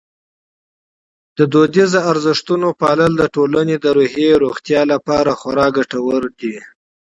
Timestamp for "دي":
6.39-6.55